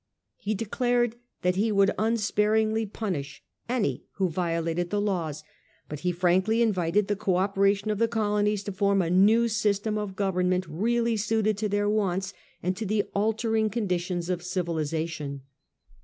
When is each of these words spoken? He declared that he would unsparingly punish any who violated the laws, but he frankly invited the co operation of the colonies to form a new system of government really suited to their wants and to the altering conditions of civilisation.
He 0.37 0.55
declared 0.55 1.15
that 1.43 1.57
he 1.57 1.71
would 1.71 1.91
unsparingly 1.99 2.87
punish 2.87 3.43
any 3.69 4.03
who 4.13 4.29
violated 4.29 4.89
the 4.89 4.99
laws, 4.99 5.43
but 5.87 5.99
he 5.99 6.11
frankly 6.11 6.63
invited 6.63 7.07
the 7.07 7.15
co 7.15 7.35
operation 7.35 7.91
of 7.91 7.99
the 7.99 8.07
colonies 8.07 8.63
to 8.63 8.71
form 8.71 9.03
a 9.03 9.11
new 9.11 9.47
system 9.47 9.99
of 9.99 10.15
government 10.15 10.65
really 10.67 11.17
suited 11.17 11.55
to 11.59 11.69
their 11.69 11.87
wants 11.87 12.33
and 12.63 12.75
to 12.77 12.85
the 12.87 13.03
altering 13.13 13.69
conditions 13.69 14.27
of 14.27 14.41
civilisation. 14.41 15.41